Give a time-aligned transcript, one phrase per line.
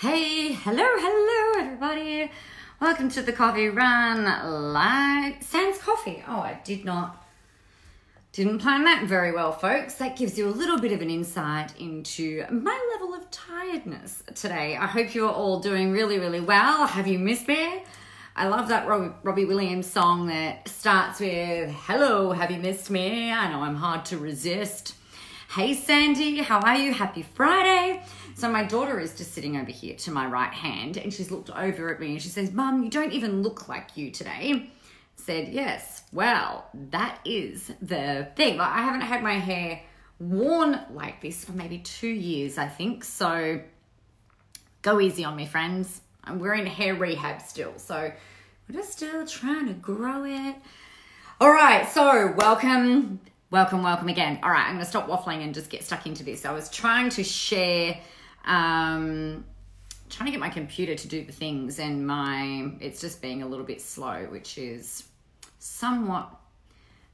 [0.00, 2.30] Hey, hello, hello, everybody.
[2.80, 4.24] Welcome to the Coffee Run
[4.72, 5.42] Live.
[5.42, 6.24] Sans Coffee.
[6.26, 7.22] Oh, I did not,
[8.32, 9.96] didn't plan that very well, folks.
[9.96, 14.74] That gives you a little bit of an insight into my level of tiredness today.
[14.74, 16.86] I hope you're all doing really, really well.
[16.86, 17.82] Have you missed me?
[18.34, 23.30] I love that Robbie, Robbie Williams song that starts with, Hello, have you missed me?
[23.30, 24.94] I know I'm hard to resist.
[25.50, 26.94] Hey Sandy, how are you?
[26.94, 28.02] Happy Friday.
[28.34, 31.50] So my daughter is just sitting over here to my right hand and she's looked
[31.50, 34.70] over at me and she says, Mum, you don't even look like you today.
[35.16, 38.56] said, Yes, well, that is the thing.
[38.56, 39.82] Like, I haven't had my hair
[40.18, 43.04] worn like this for maybe two years, I think.
[43.04, 43.60] So
[44.82, 46.00] go easy on me, friends.
[46.24, 47.78] I'm wearing hair rehab still.
[47.78, 48.12] So
[48.68, 50.56] we're just still trying to grow it.
[51.40, 54.38] All right, so welcome Welcome, welcome again.
[54.44, 56.44] All right, I'm going to stop waffling and just get stuck into this.
[56.44, 57.98] I was trying to share,
[58.44, 59.44] um,
[60.08, 63.46] trying to get my computer to do the things, and my it's just being a
[63.46, 65.04] little bit slow, which is
[65.58, 66.30] somewhat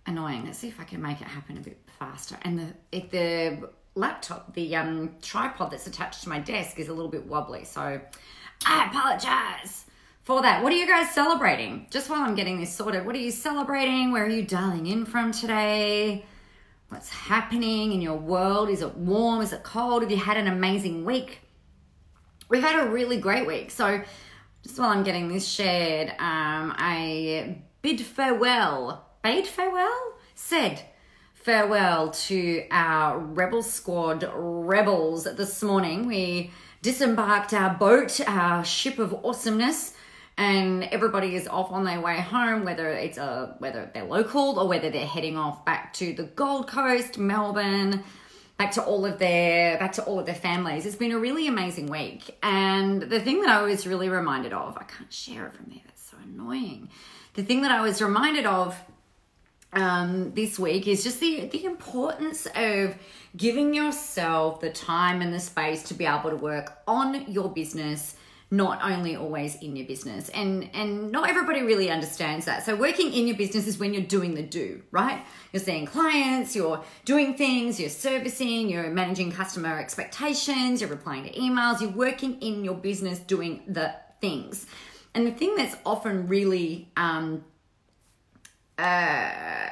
[0.07, 0.45] annoying.
[0.45, 2.37] Let's see if I can make it happen a bit faster.
[2.43, 7.11] And the the laptop, the um, tripod that's attached to my desk is a little
[7.11, 8.01] bit wobbly, so
[8.65, 9.85] I apologize
[10.23, 10.63] for that.
[10.63, 11.87] What are you guys celebrating?
[11.91, 14.13] Just while I'm getting this sorted, what are you celebrating?
[14.13, 16.25] Where are you dialing in from today?
[16.89, 18.71] What's happening in your world?
[18.71, 19.41] Is it warm?
[19.41, 20.03] Is it cold?
[20.03, 21.41] Have you had an amazing week?
[22.49, 23.73] We've had a really great week.
[23.73, 24.03] So,
[24.63, 30.81] just while I'm getting this shared, um, I bid farewell, bade farewell, said
[31.35, 36.07] farewell to our Rebel Squad rebels this morning.
[36.07, 39.93] We disembarked our boat, our ship of awesomeness,
[40.39, 44.69] and everybody is off on their way home whether it's a whether they're local or
[44.69, 48.05] whether they're heading off back to the gold coast melbourne
[48.59, 50.87] back to all of their back to all of their families.
[50.87, 52.37] It's been a really amazing week.
[52.43, 55.81] And the thing that i was really reminded of i can't share it from there
[55.85, 56.89] that's so annoying.
[57.35, 58.77] The thing that i was reminded of
[59.73, 62.95] um, this week is just the the importance of
[63.37, 68.17] giving yourself the time and the space to be able to work on your business
[68.51, 70.29] not only always in your business.
[70.29, 72.65] And and not everybody really understands that.
[72.65, 75.25] So working in your business is when you're doing the do right?
[75.53, 81.33] You're seeing clients you're doing things you're servicing you're managing customer expectations you're replying to
[81.33, 84.67] emails you're working in your business doing the things.
[85.15, 87.45] And the thing that's often really um
[88.79, 89.71] uh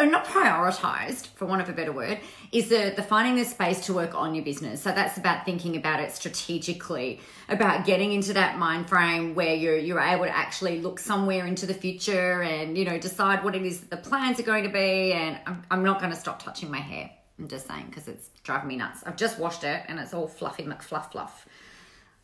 [0.00, 2.18] Uh, not prioritized for want of a better word
[2.52, 4.80] is the the finding the space to work on your business.
[4.80, 9.76] So that's about thinking about it strategically about getting into that mind frame where you're
[9.76, 13.62] you're able to actually look somewhere into the future and you know decide what it
[13.62, 15.12] is that the plans are going to be.
[15.12, 17.10] And i'm, I'm not going to stop touching my hair.
[17.38, 19.02] I'm just saying because it's driving me nuts.
[19.04, 21.46] I've just washed it and it's all fluffy mcfluff fluff.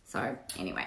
[0.04, 0.87] So anyway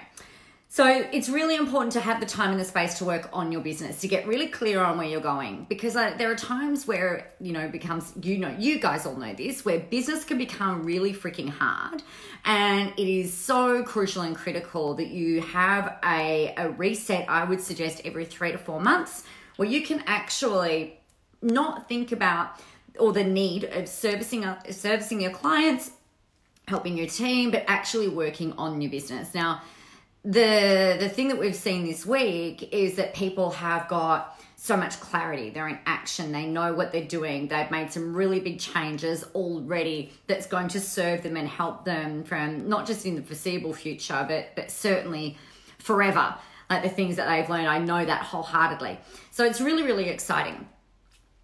[0.72, 3.60] so it's really important to have the time and the space to work on your
[3.60, 5.66] business to get really clear on where you're going.
[5.68, 9.34] Because uh, there are times where you know becomes you know you guys all know
[9.34, 12.04] this where business can become really freaking hard.
[12.44, 17.60] And it is so crucial and critical that you have a, a reset I would
[17.60, 19.24] suggest every three to four months
[19.56, 21.00] where you can actually
[21.42, 22.60] not think about
[22.96, 25.90] or the need of servicing servicing your clients
[26.68, 29.34] helping your team but actually working on your business.
[29.34, 29.62] Now
[30.24, 35.00] the the thing that we've seen this week is that people have got so much
[35.00, 35.48] clarity.
[35.48, 36.32] They're in action.
[36.32, 37.48] They know what they're doing.
[37.48, 42.24] They've made some really big changes already that's going to serve them and help them
[42.24, 45.38] from not just in the foreseeable future but but certainly
[45.78, 46.34] forever.
[46.68, 48.98] Like the things that they've learned i know that wholeheartedly.
[49.30, 50.68] So it's really really exciting.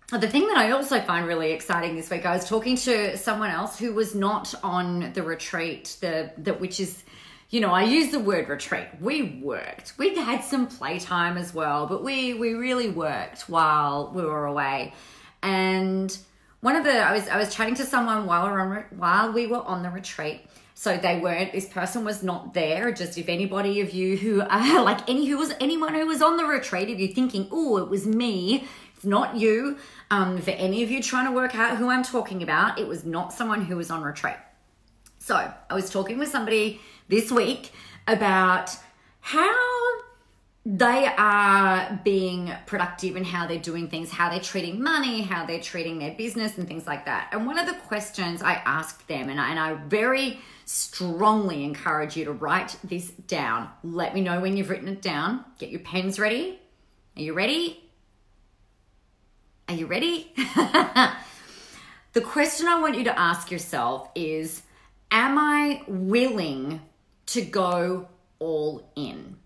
[0.09, 3.51] The thing that I also find really exciting this week, I was talking to someone
[3.51, 7.03] else who was not on the retreat, the, the which is
[7.51, 8.89] you know, I use the word retreat.
[9.01, 9.95] We worked.
[9.99, 14.95] We had some playtime as well, but we we really worked while we were away.
[15.43, 16.17] And
[16.61, 19.33] one of the I was I was chatting to someone while we were on while
[19.33, 20.41] we were on the retreat.
[20.75, 21.53] So they weren't.
[21.53, 22.93] This person was not there.
[22.93, 26.37] Just if anybody of you who are like any who was anyone who was on
[26.37, 29.78] the retreat, if you're thinking, oh, it was me, it's not you.
[30.10, 33.04] Um, for any of you trying to work out who I'm talking about, it was
[33.04, 34.37] not someone who was on retreat.
[35.19, 37.73] So I was talking with somebody this week
[38.07, 38.71] about
[39.21, 39.77] how
[40.65, 45.61] they are being productive and how they're doing things, how they're treating money, how they're
[45.61, 47.29] treating their business, and things like that.
[47.31, 52.17] And one of the questions I asked them, and I, and I very strongly encourage
[52.17, 53.69] you to write this down.
[53.85, 55.45] Let me know when you've written it down.
[55.61, 56.59] Get your pens ready.
[57.17, 57.85] Are you ready?
[59.69, 60.33] Are you ready?
[62.13, 64.63] the question I want you to ask yourself is
[65.13, 66.81] Am I willing
[67.27, 68.09] to go
[68.39, 69.37] all in?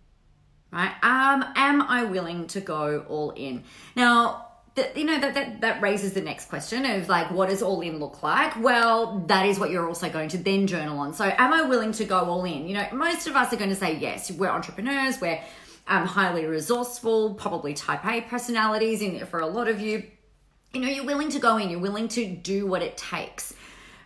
[0.72, 0.92] Right?
[1.02, 3.64] Um, am I willing to go all in?
[3.96, 4.46] Now,
[4.76, 7.80] that you know that, that that raises the next question of like what does all
[7.80, 8.56] in look like?
[8.60, 11.12] Well that is what you're also going to then journal on.
[11.12, 12.68] So am i willing to go all in?
[12.68, 14.30] You know most of us are going to say yes.
[14.30, 15.20] We're entrepreneurs.
[15.20, 15.40] We're
[15.88, 20.04] um, highly resourceful probably type a personalities in for a lot of you.
[20.72, 21.68] You know you're willing to go in.
[21.68, 23.52] You're willing to do what it takes.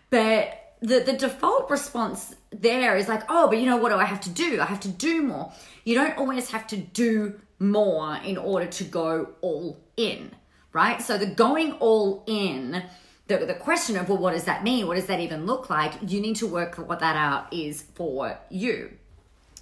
[0.09, 4.05] But the, the default response there is like oh but you know what do i
[4.05, 5.51] have to do i have to do more
[5.83, 10.31] you don't always have to do more in order to go all in
[10.75, 11.01] right?
[11.01, 12.83] So the going all in,
[13.27, 14.87] the, the question of, well, what does that mean?
[14.87, 15.93] What does that even look like?
[16.05, 18.91] You need to work what that out is for you.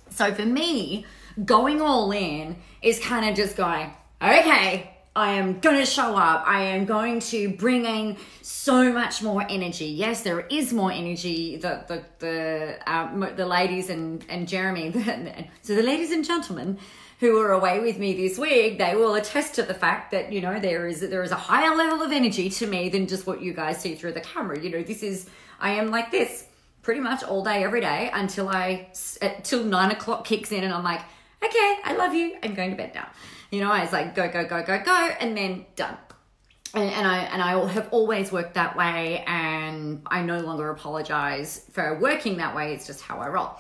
[0.10, 1.06] So for me,
[1.46, 6.44] going all in is kind of just going, okay, I am going to show up.
[6.48, 9.86] I am going to bring in so much more energy.
[9.86, 11.58] Yes, there is more energy.
[11.58, 14.92] The the the um, the ladies and and Jeremy.
[15.62, 16.80] so the ladies and gentlemen
[17.20, 20.42] who are away with me this week, they will attest to the fact that you
[20.42, 23.40] know there is there is a higher level of energy to me than just what
[23.42, 24.60] you guys see through the camera.
[24.60, 26.48] You know, this is I am like this
[26.82, 28.90] pretty much all day every day until I
[29.44, 31.02] till nine o'clock kicks in and I'm like,
[31.44, 32.36] okay, I love you.
[32.42, 33.08] I'm going to bed now.
[33.54, 35.96] You know, I was like go go go go go and then done.
[36.74, 41.64] And, and I and I have always worked that way, and I no longer apologize
[41.72, 42.74] for working that way.
[42.74, 43.52] It's just how I roll.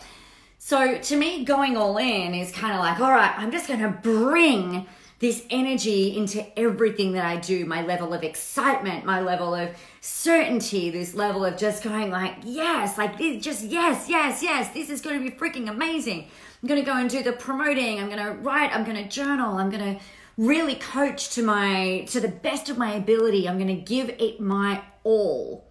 [0.57, 3.81] So to me, going all in is kind of like, all right, I'm just going
[3.81, 4.87] to bring
[5.23, 9.69] this energy into everything that I do, my level of excitement, my level of
[10.01, 14.89] certainty, this level of just going like, yes, like this, just yes, yes, yes, this
[14.89, 16.27] is going to be freaking amazing.
[16.61, 18.01] I'm going to go and do the promoting.
[18.01, 18.75] I'm going to write.
[18.75, 19.55] I'm going to journal.
[19.55, 20.03] I'm going to
[20.37, 23.47] really coach to my, to the best of my ability.
[23.47, 25.63] I'm going to give it my all.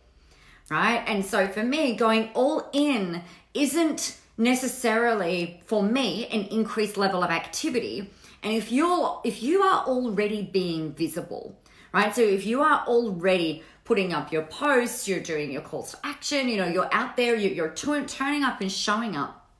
[0.70, 1.04] Right.
[1.06, 3.20] And so for me, going all in
[3.52, 8.08] isn't necessarily for me an increased level of activity
[8.42, 11.58] and if you're if you are already being visible
[11.92, 12.14] right?
[12.14, 16.48] So if you are already putting up your posts you're doing your calls to action
[16.48, 17.74] you know you're out there you're, you're
[18.06, 19.50] turning up and showing up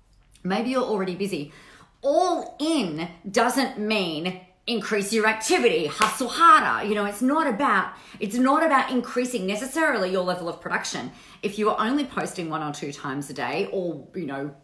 [0.45, 1.53] maybe you're already busy.
[2.03, 6.87] All in doesn't mean increase your activity hustle harder.
[6.87, 11.11] You know it's not about it's not about increasing necessarily your level of production.
[11.43, 14.55] If you are only posting one or two times a day or you know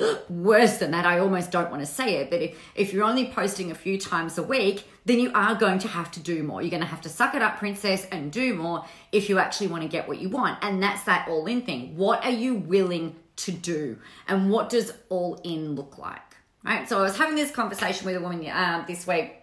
[0.28, 3.30] worse than that i almost don't want to say it but if, if you're only
[3.30, 6.62] posting a few times a week then you are going to have to do more.
[6.62, 9.66] You're going to have to suck it up princess and do more if you actually
[9.68, 11.96] want to get what you want and that's that all in thing.
[11.96, 13.98] What are you willing to do
[14.28, 16.20] and what does all in look like?
[16.64, 19.34] Right so i was having this conversation with a woman uh, this week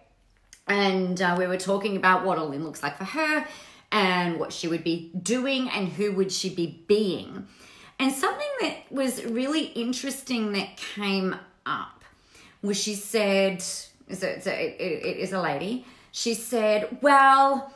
[0.66, 3.46] and uh, we were talking about what all in looks like for her
[3.92, 7.46] and what she would be doing and who would she be being
[8.00, 11.36] and something that was really interesting that came
[11.66, 12.02] up
[12.62, 17.72] was she said, so, so it, it, it is a lady, she said, Well,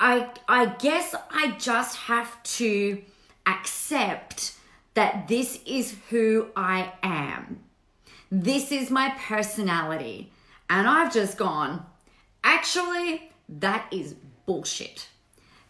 [0.00, 3.02] I, I guess I just have to
[3.46, 4.54] accept
[4.94, 7.60] that this is who I am.
[8.32, 10.32] This is my personality.
[10.70, 11.84] And I've just gone,
[12.42, 14.14] actually, that is
[14.46, 15.08] bullshit.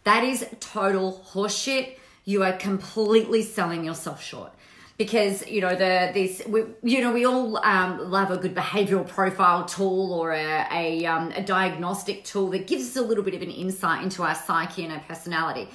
[0.05, 4.51] That is total horseshit you are completely selling yourself short.
[4.97, 9.07] Because you know the this we, you know we all um, love a good behavioral
[9.07, 13.33] profile tool or a, a, um, a diagnostic tool that gives us a little bit
[13.33, 15.69] of an insight into our psyche and our personality.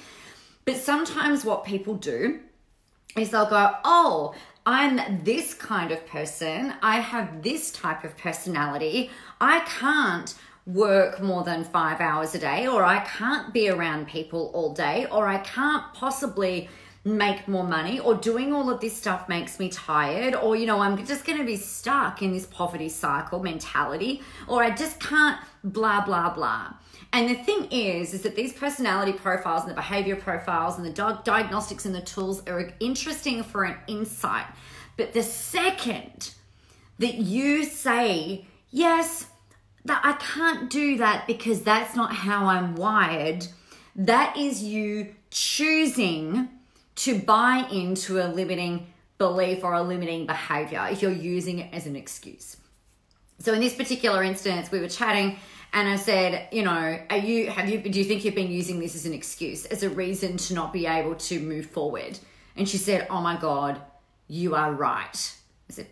[0.65, 2.41] But sometimes what people do
[3.17, 6.73] is they'll go oh i'm this kind of person.
[6.81, 9.09] I have this type of personality.
[9.41, 14.51] I can't work more than five hours a day, or I can't be around people
[14.53, 16.69] all day, or I can't possibly
[17.05, 20.79] make more money, or doing all of this stuff makes me tired, or you know,
[20.79, 25.37] I'm just going to be stuck in this poverty cycle mentality, or I just can't
[25.63, 26.73] blah, blah, blah.
[27.11, 31.21] And the thing is, is that these personality profiles and the behavior profiles and the
[31.23, 34.47] diagnostics and the tools are interesting for an insight.
[34.97, 36.33] But the second
[36.99, 39.27] that you say, yes,
[39.85, 43.47] that I can't do that because that's not how I'm wired.
[43.95, 46.49] That is you choosing
[46.95, 48.87] to buy into a limiting
[49.17, 52.57] belief or a limiting behavior if you're using it as an excuse.
[53.39, 55.37] So in this particular instance, we were chatting
[55.73, 58.79] and I said, you know, are you have you do you think you've been using
[58.79, 62.19] this as an excuse, as a reason to not be able to move forward?
[62.55, 63.81] And she said, Oh my God,
[64.27, 65.35] you are right.
[65.69, 65.87] I said,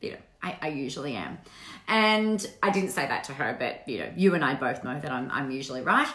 [0.00, 1.38] you know, I, I usually am.
[1.86, 4.98] And I didn't say that to her, but you know, you and I both know
[4.98, 6.08] that I'm, I'm usually right.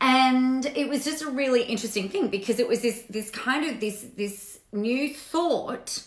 [0.00, 3.80] And it was just a really interesting thing because it was this this kind of
[3.80, 6.04] this this new thought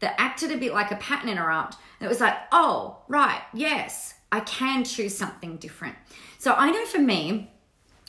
[0.00, 1.76] that acted a bit like a pattern interrupt.
[2.00, 5.94] It was like, oh, right, yes, I can choose something different.
[6.38, 7.50] So I know for me,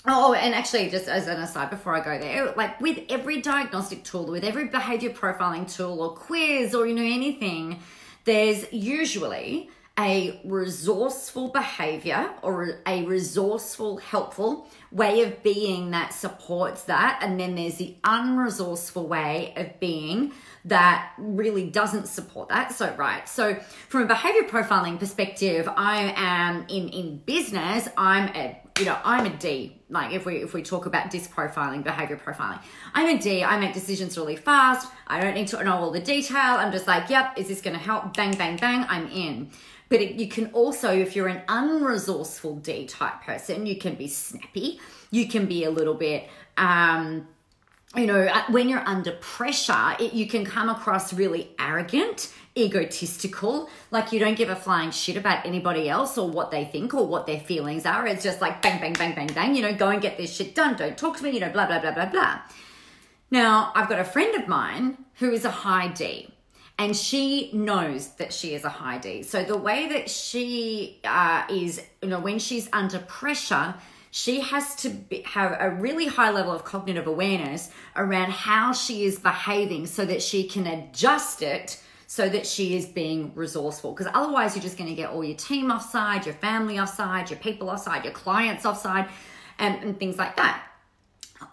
[0.08, 4.04] Oh, and actually, just as an aside before I go there, like with every diagnostic
[4.04, 7.80] tool, with every behavior profiling tool or quiz or, you know, anything,
[8.26, 17.20] there's usually a resourceful behavior or a resourceful, helpful way of being that supports that.
[17.22, 20.34] And then there's the unresourceful way of being
[20.66, 22.74] that really doesn't support that.
[22.74, 23.28] So, right.
[23.30, 23.56] So,
[23.88, 29.26] from a behavior profiling perspective, I am in, in business, I'm a you know, I'm
[29.26, 29.82] a D.
[29.90, 32.62] Like if we if we talk about disc profiling, behavior profiling,
[32.94, 33.44] I'm a D.
[33.44, 34.92] I make decisions really fast.
[35.08, 36.56] I don't need to know all the detail.
[36.58, 38.16] I'm just like, yep, is this going to help?
[38.16, 38.86] Bang, bang, bang.
[38.90, 39.52] I'm in.
[39.88, 44.08] But it, you can also, if you're an unresourceful D type person, you can be
[44.08, 44.80] snappy.
[45.12, 46.28] You can be a little bit.
[46.58, 47.28] Um,
[47.98, 54.12] you know, when you're under pressure, it, you can come across really arrogant, egotistical, like
[54.12, 57.28] you don't give a flying shit about anybody else or what they think or what
[57.28, 58.06] their feelings are.
[58.08, 60.56] It's just like bang, bang, bang, bang, bang, you know, go and get this shit
[60.56, 60.76] done.
[60.76, 62.40] Don't talk to me, you know, blah, blah, blah, blah, blah.
[63.32, 66.30] Now, I've got a friend of mine who is a high D
[66.78, 69.24] and she knows that she is a high D.
[69.24, 73.76] So the way that she uh, is, you know, when she's under pressure,
[74.18, 79.04] she has to be, have a really high level of cognitive awareness around how she
[79.04, 83.92] is behaving so that she can adjust it so that she is being resourceful.
[83.92, 87.40] Because otherwise, you're just going to get all your team offside, your family offside, your
[87.40, 89.10] people offside, your clients offside,
[89.60, 90.64] and, and things like that.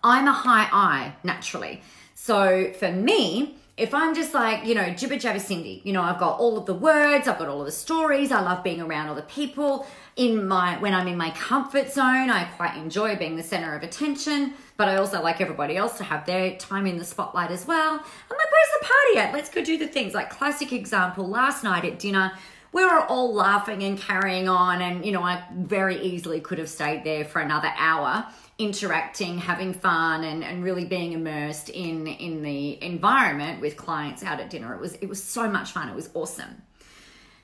[0.04, 1.82] I'm a high I naturally.
[2.14, 6.18] So for me, if I'm just like, you know, jibber jabber Cindy, you know, I've
[6.18, 9.08] got all of the words, I've got all of the stories, I love being around
[9.08, 9.86] other people.
[10.16, 13.82] In my when I'm in my comfort zone, I quite enjoy being the center of
[13.82, 17.66] attention, but I also like everybody else to have their time in the spotlight as
[17.66, 17.92] well.
[17.92, 19.32] I'm like, where's the party at?
[19.32, 20.12] Let's go do the things.
[20.12, 22.32] Like classic example, last night at dinner,
[22.72, 26.70] we were all laughing and carrying on, and you know, I very easily could have
[26.70, 28.26] stayed there for another hour
[28.58, 34.40] interacting, having fun, and, and really being immersed in in the environment with clients out
[34.40, 34.74] at dinner.
[34.74, 35.88] It was it was so much fun.
[35.88, 36.62] It was awesome.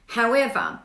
[0.07, 0.81] However,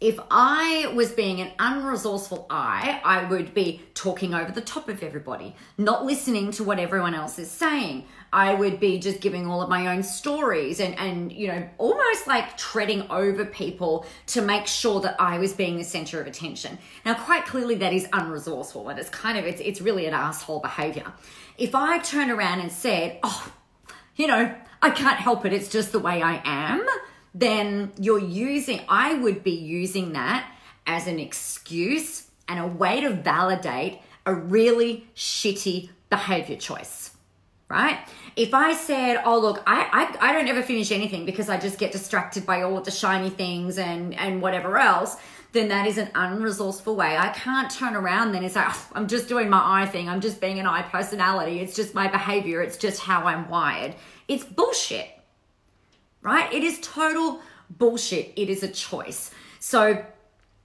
[0.00, 5.02] if I was being an unresourceful I, I would be talking over the top of
[5.02, 8.06] everybody, not listening to what everyone else is saying.
[8.32, 12.26] I would be just giving all of my own stories and, and you know, almost
[12.26, 16.78] like treading over people to make sure that I was being the center of attention.
[17.04, 20.60] Now, quite clearly that is unresourceful and it's kind of, it's, it's really an asshole
[20.60, 21.12] behavior.
[21.58, 23.52] If I turn around and said, oh,
[24.16, 26.86] you know, I can't help it, it's just the way I am
[27.34, 30.50] then you're using, I would be using that
[30.86, 37.12] as an excuse and a way to validate a really shitty behavior choice,
[37.68, 37.98] right?
[38.36, 41.78] If I said, oh, look, I, I, I don't ever finish anything because I just
[41.78, 45.16] get distracted by all the shiny things and, and whatever else,
[45.52, 47.16] then that is an unresourceful way.
[47.16, 50.08] I can't turn around then and say, oh, I'm just doing my I thing.
[50.08, 51.60] I'm just being an I personality.
[51.60, 52.62] It's just my behavior.
[52.62, 53.94] It's just how I'm wired.
[54.28, 55.08] It's bullshit
[56.22, 56.52] right?
[56.52, 58.32] It is total bullshit.
[58.36, 59.30] It is a choice.
[59.58, 60.04] So,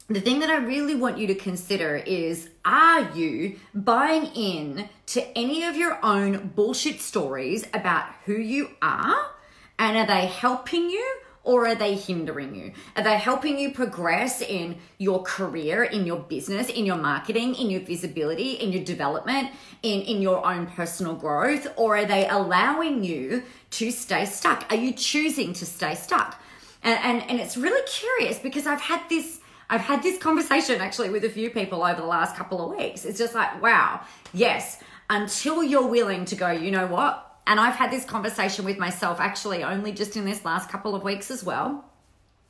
[0.08, 5.38] the thing that I really want you to consider is are you buying in to
[5.38, 9.32] any of your own bullshit stories about who you are?
[9.80, 12.74] And are they helping you or are they hindering you?
[12.98, 17.70] Are they helping you progress in your career, in your business, in your marketing, in
[17.70, 19.52] your visibility, in your development,
[19.84, 21.68] in, in your own personal growth?
[21.78, 24.66] Or are they allowing you to stay stuck?
[24.72, 26.42] Are you choosing to stay stuck?
[26.84, 29.40] And, and, and it's really curious because I've had this.
[29.68, 33.04] I've had this conversation actually with a few people over the last couple of weeks.
[33.04, 37.35] It's just like, wow, yes, until you're willing to go, you know what?
[37.48, 41.04] And I've had this conversation with myself actually only just in this last couple of
[41.04, 41.86] weeks as well.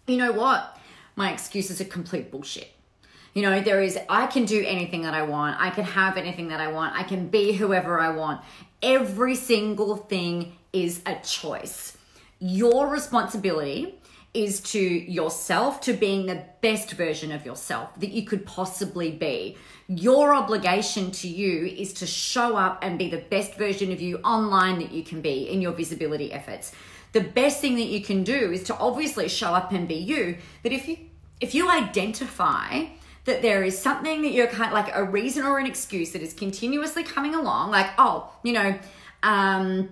[0.07, 0.77] You know what?
[1.15, 2.71] My excuses are complete bullshit.
[3.33, 5.59] You know, there is, I can do anything that I want.
[5.59, 6.95] I can have anything that I want.
[6.95, 8.41] I can be whoever I want.
[8.81, 11.97] Every single thing is a choice.
[12.39, 13.95] Your responsibility
[14.35, 19.57] is to yourself, to being the best version of yourself that you could possibly be.
[19.87, 24.17] Your obligation to you is to show up and be the best version of you
[24.17, 26.71] online that you can be in your visibility efforts.
[27.13, 30.37] The best thing that you can do is to obviously show up and be you.
[30.63, 30.97] But if you
[31.39, 32.85] if you identify
[33.25, 36.21] that there is something that you're kind of like a reason or an excuse that
[36.21, 38.77] is continuously coming along, like, oh, you know,
[39.23, 39.89] um,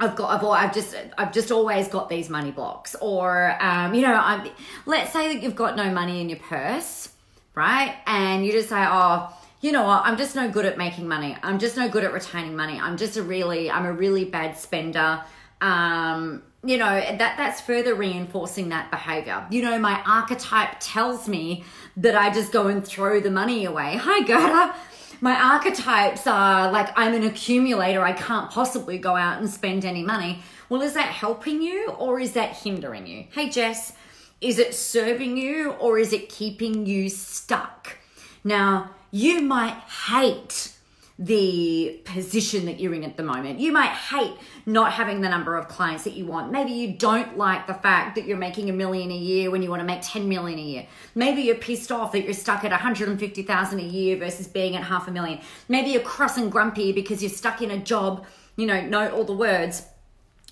[0.00, 4.02] I've got, I've, I've just, I've just always got these money blocks, or, um, you
[4.02, 4.48] know, I'm,
[4.86, 7.08] let's say that you've got no money in your purse,
[7.54, 7.96] right?
[8.06, 10.02] And you just say, oh, you know what?
[10.04, 11.36] I'm just no good at making money.
[11.42, 12.78] I'm just no good at retaining money.
[12.78, 15.22] I'm just a really, I'm a really bad spender.
[15.60, 21.64] um, you know that that's further reinforcing that behavior you know my archetype tells me
[21.96, 24.74] that i just go and throw the money away hi gerda
[25.20, 30.02] my archetypes are like i'm an accumulator i can't possibly go out and spend any
[30.02, 30.42] money.
[30.68, 33.26] Well is that helping you or is that hindering you?
[33.30, 33.92] Hey jess
[34.40, 37.98] is it serving you or is it keeping you stuck?
[38.44, 39.76] Now you might
[40.08, 40.72] hate
[41.18, 43.58] the position that you're in at the moment.
[43.58, 44.34] You might hate
[44.66, 46.52] not having the number of clients that you want.
[46.52, 49.68] Maybe you don't like the fact that you're making a million a year when you
[49.68, 50.86] want to make 10 million a year.
[51.16, 55.08] Maybe you're pissed off that you're stuck at 150,000 a year versus being at half
[55.08, 55.40] a million.
[55.68, 59.24] Maybe you're cross and grumpy because you're stuck in a job, you know, know all
[59.24, 59.86] the words,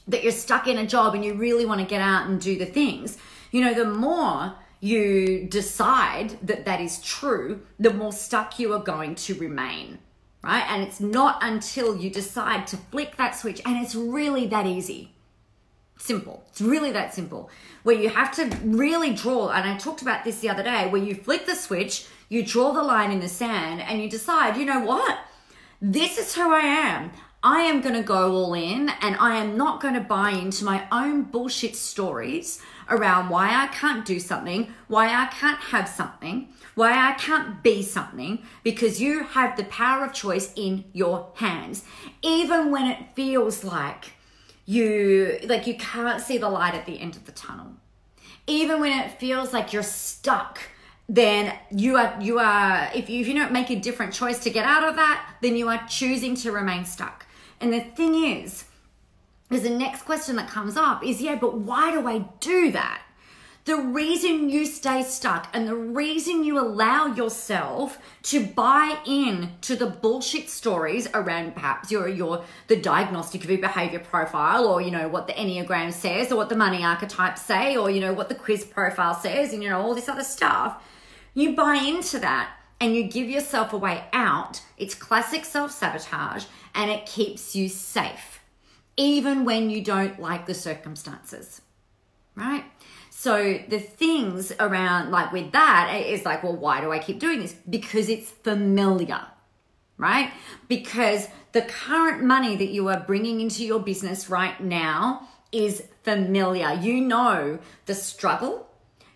[0.09, 2.59] that you're stuck in a job and you really want to get out and do
[2.59, 3.19] the things.
[3.53, 8.83] You know, the more you decide that that is true, the more stuck you are
[8.83, 9.99] going to remain
[10.47, 10.65] right?
[10.69, 15.13] And it's not until you decide to flick that switch, and it's really that easy.
[15.99, 16.45] Simple.
[16.51, 17.51] It's really that simple.
[17.83, 21.03] Where you have to really draw, and I talked about this the other day, where
[21.03, 24.65] you flick the switch, you draw the line in the sand, and you decide, you
[24.65, 25.19] know what?
[25.83, 27.11] This is who I am.
[27.43, 30.65] I am going to go all in and I am not going to buy into
[30.65, 36.49] my own bullshit stories around why I can't do something, why I can't have something,
[36.77, 41.83] why I can't be something because you have the power of choice in your hands.
[42.21, 44.13] Even when it feels like
[44.67, 47.73] you like you can't see the light at the end of the tunnel.
[48.47, 50.61] Even when it feels like you're stuck,
[51.09, 54.51] then you are you are if you, if you don't make a different choice to
[54.51, 57.25] get out of that, then you are choosing to remain stuck.
[57.59, 58.67] And the thing is,
[59.51, 63.01] is the next question that comes up is yeah, but why do I do that?
[63.67, 69.75] The reason you stay stuck and the reason you allow yourself to buy in to
[69.75, 74.93] the bullshit stories around perhaps your your the diagnostic of your behavior profile or you
[74.93, 78.29] know what the Enneagram says or what the money archetypes say or you know what
[78.29, 80.81] the quiz profile says and you know all this other stuff.
[81.35, 84.63] You buy into that and you give yourself a way out.
[84.79, 88.39] It's classic self-sabotage and it keeps you safe
[88.97, 91.63] even when you don't like the circumstances.
[92.37, 92.65] Right?
[93.09, 97.41] So the things around, like with that, is like, well, why do I keep doing
[97.41, 97.55] this?
[97.69, 99.23] Because it's familiar,
[99.97, 100.31] right?
[100.69, 106.75] Because the current money that you are bringing into your business right now is familiar.
[106.75, 108.69] You know the struggle,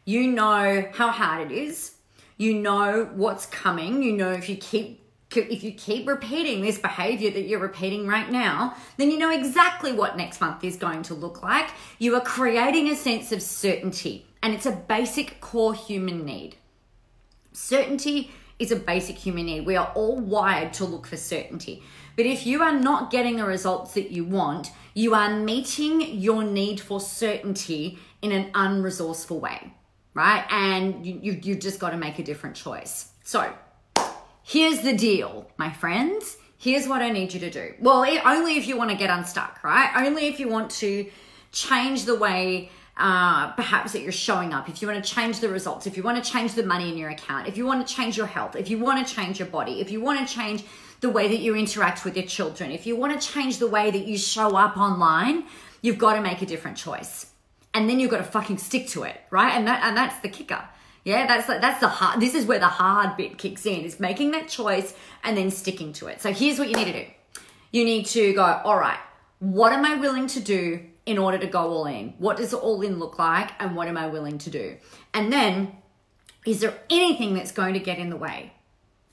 [0.07, 1.97] you know how hard it is,
[2.39, 5.05] you know what's coming, you know if you keep
[5.37, 9.93] if you keep repeating this behavior that you're repeating right now, then you know exactly
[9.93, 11.71] what next month is going to look like.
[11.99, 16.57] You are creating a sense of certainty, and it's a basic core human need.
[17.53, 19.67] Certainty is a basic human need.
[19.67, 21.83] We are all wired to look for certainty.
[22.17, 26.45] But if you are not getting the results that you want, you are meeting your
[26.45, 29.73] need for certainty in an unresourceful way,
[30.13, 30.45] right?
[30.51, 33.09] And you, you, you've just got to make a different choice.
[33.25, 33.51] So,
[34.43, 36.37] here's the deal, my friends.
[36.59, 37.75] Here's what I need you to do.
[37.81, 39.91] Well, only if you want to get unstuck, right?
[39.97, 41.07] Only if you want to
[41.53, 45.49] change the way uh, perhaps that you're showing up, if you want to change the
[45.49, 47.95] results, if you want to change the money in your account, if you want to
[47.95, 50.65] change your health, if you want to change your body, if you want to change
[51.01, 53.91] the way that you interact with your children, if you want to change the way
[53.91, 55.45] that you show up online,
[55.81, 57.33] you've got to make a different choice.
[57.73, 59.55] And then you've got to fucking stick to it, right?
[59.55, 60.63] And that and that's the kicker.
[61.05, 62.21] Yeah, that's like that's the hard.
[62.21, 63.83] This is where the hard bit kicks in.
[63.83, 66.21] Is making that choice and then sticking to it.
[66.21, 67.07] So here's what you need to do.
[67.73, 68.43] You need to go.
[68.43, 68.99] All right.
[69.39, 72.15] What am I willing to do in order to go all in?
[72.19, 74.77] What does all in look like, and what am I willing to do?
[75.15, 75.77] And then,
[76.45, 78.53] is there anything that's going to get in the way?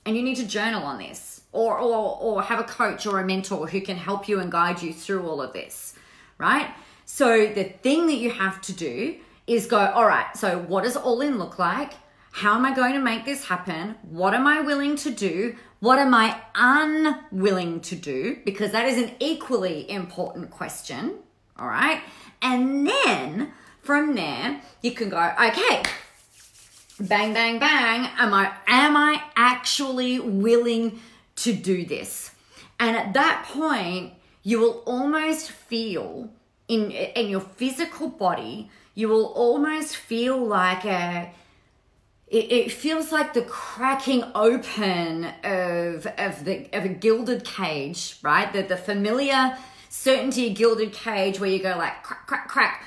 [0.04, 3.24] And you need to journal on this, or or or have a coach or a
[3.24, 5.94] mentor who can help you and guide you through all of this,
[6.36, 6.70] right?
[7.06, 9.16] So the thing that you have to do
[9.48, 11.94] is go, all right, so what does all in look like?
[12.30, 13.96] How am I going to make this happen?
[14.02, 15.56] What am I willing to do?
[15.80, 18.38] What am I unwilling to do?
[18.44, 21.14] Because that is an equally important question.
[21.58, 22.02] All right.
[22.42, 25.82] And then from there, you can go, okay,
[27.00, 28.10] bang, bang, bang.
[28.18, 31.00] Am I, am I actually willing
[31.36, 32.32] to do this?
[32.78, 36.30] And at that point, you will almost feel
[36.68, 41.30] in, in your physical body you will almost feel like a
[42.26, 48.52] it, it, feels like the cracking open of of the of a gilded cage, right?
[48.52, 49.56] The the familiar
[49.88, 52.84] certainty gilded cage where you go like crack crack crack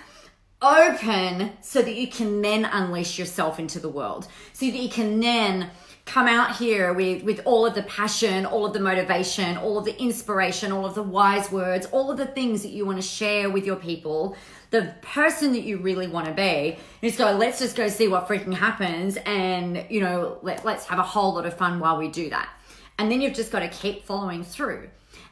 [0.61, 4.27] open so that you can then unleash yourself into the world.
[4.51, 5.71] So that you can then
[6.05, 9.85] come out here with, with all of the passion, all of the motivation, all of
[9.85, 13.07] the inspiration, all of the wise words, all of the things that you want to
[13.07, 14.35] share with your people,
[14.71, 16.77] the person that you really want to be.
[17.01, 19.17] just go, let's just go see what freaking happens.
[19.25, 22.49] And, you know, let, let's have a whole lot of fun while we do that.
[22.97, 24.89] And then you've just got to keep following through.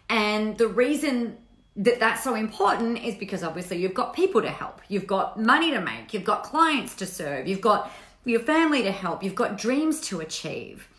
[0.10, 1.38] And the reason
[1.78, 5.72] that that's so important is because obviously you've got people to help, you've got money
[5.72, 7.92] to make, you've got clients to serve, you've got
[8.26, 10.90] your family to help, you've got dreams to achieve.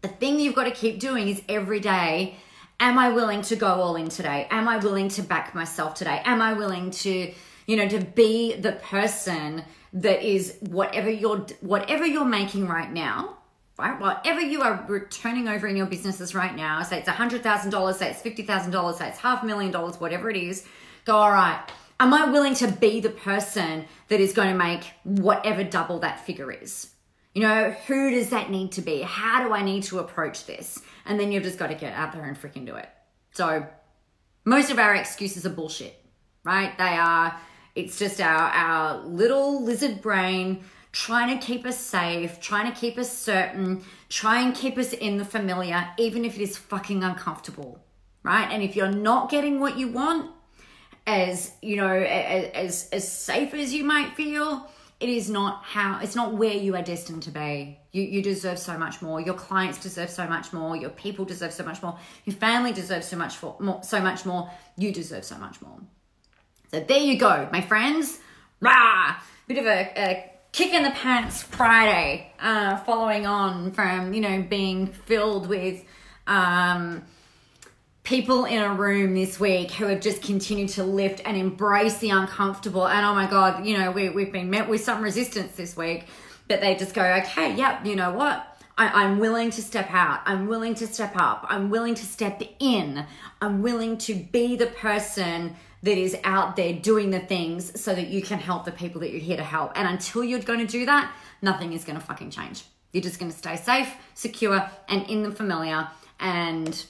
[0.00, 2.36] The thing you've got to keep doing is every day
[2.80, 4.46] am I willing to go all in today?
[4.50, 6.20] Am I willing to back myself today?
[6.24, 7.32] Am I willing to,
[7.66, 13.38] you know, to be the person that is whatever you're whatever you're making right now,
[13.78, 13.98] right?
[14.00, 18.22] Whatever you are returning over in your businesses right now, say it's $100,000, say it's
[18.22, 20.66] $50,000, say it's half a million dollars, whatever it is,
[21.04, 21.60] go, all right,
[22.00, 26.26] am I willing to be the person that is going to make whatever double that
[26.26, 26.90] figure is?
[27.34, 29.02] You know, who does that need to be?
[29.02, 30.80] How do I need to approach this?
[31.06, 32.88] And then you've just got to get out there and freaking do it.
[33.32, 33.66] So,
[34.44, 35.94] most of our excuses are bullshit,
[36.44, 36.76] right?
[36.76, 37.38] They are,
[37.74, 42.96] it's just our, our little lizard brain trying to keep us safe, trying to keep
[42.98, 47.84] us certain, try and keep us in the familiar, even if it is fucking uncomfortable,
[48.22, 48.48] right?
[48.50, 50.30] And if you're not getting what you want,
[51.06, 54.70] as you know, as as safe as you might feel,
[55.04, 57.78] it is not how it's not where you are destined to be.
[57.92, 59.20] You you deserve so much more.
[59.20, 60.76] Your clients deserve so much more.
[60.76, 61.98] Your people deserve so much more.
[62.24, 64.50] Your family deserves so much for, more, so much more.
[64.78, 65.78] You deserve so much more.
[66.70, 68.18] So there you go, my friends.
[68.60, 69.16] Rah!
[69.46, 74.42] Bit of a, a kick in the pants Friday, uh, following on from you know
[74.42, 75.84] being filled with
[76.26, 77.04] um,
[78.04, 82.10] people in a room this week who have just continued to lift and embrace the
[82.10, 82.86] uncomfortable.
[82.86, 86.04] And oh my God, you know, we, we've been met with some resistance this week,
[86.46, 88.46] but they just go, okay, yep, you know what?
[88.76, 90.20] I, am willing to step out.
[90.26, 91.46] I'm willing to step up.
[91.48, 93.06] I'm willing to step in.
[93.40, 98.08] I'm willing to be the person that is out there doing the things so that
[98.08, 99.72] you can help the people that you're here to help.
[99.76, 102.64] And until you're going to do that, nothing is going to fucking change.
[102.92, 105.88] You're just going to stay safe, secure, and in the familiar.
[106.18, 106.84] And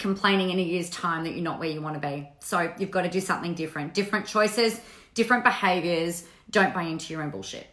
[0.00, 2.28] complaining in a year's time that you're not where you want to be.
[2.40, 3.94] So you've got to do something different.
[3.94, 4.80] Different choices,
[5.14, 6.24] different behaviors.
[6.50, 7.66] Don't buy into your own bullshit.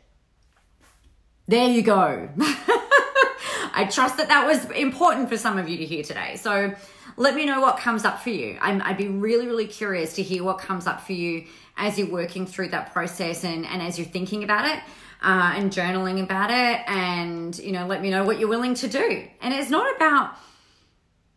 [1.48, 2.30] There you go.
[2.40, 6.36] I trust that that was important for some of you to hear today.
[6.36, 6.74] So
[7.16, 8.58] let me know what comes up for you.
[8.60, 11.46] i would be really, really curious to hear what comes up for you
[11.78, 14.84] as you're working through that process and, and as you're thinking about it.
[15.20, 18.88] Uh, and journaling about it and you know let me know what you're willing to
[18.88, 20.36] do and it's not about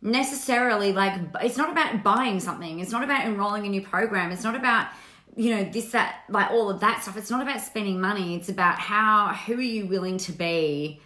[0.01, 2.79] necessarily like it's not about buying something.
[2.79, 4.31] It's not about enrolling a new program.
[4.31, 4.87] It's not about
[5.35, 7.17] you know this that like all of that stuff.
[7.17, 8.35] It's not about spending money.
[8.35, 11.01] It's about how who are you willing to be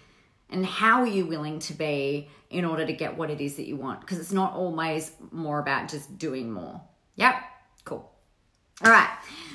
[0.49, 3.67] and how are you willing to be in order to get what it is that
[3.67, 4.01] you want.
[4.01, 6.81] Because it's not always more about just doing more.
[7.15, 7.36] Yep.
[7.84, 8.10] Cool.
[8.84, 9.10] All right.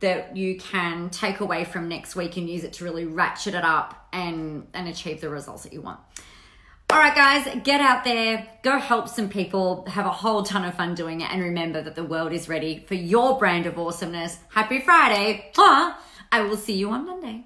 [0.00, 3.64] that you can take away from next week and use it to really ratchet it
[3.64, 5.98] up and and achieve the results that you want.
[6.88, 10.74] All right, guys, get out there, go help some people, have a whole ton of
[10.74, 14.38] fun doing it, and remember that the world is ready for your brand of awesomeness.
[14.50, 15.50] Happy Friday.
[15.58, 17.44] I will see you on Monday.